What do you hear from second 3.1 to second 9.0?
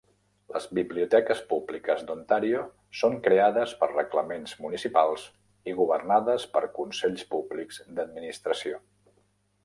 creades per reglaments municipals i governades per consells públics d'administració.